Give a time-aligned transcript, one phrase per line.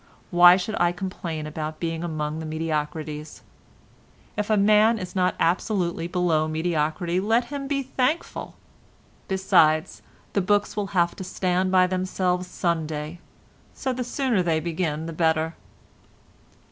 [0.31, 3.43] Why should I complain of being among the mediocrities?
[4.35, 10.01] If a man is not absolutely below mediocrity let him be thankful—besides,
[10.33, 13.19] the books will have to stand by themselves some day,
[13.75, 15.53] so the sooner they begin the better."